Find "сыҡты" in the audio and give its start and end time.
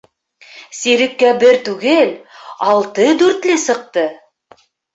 3.69-4.09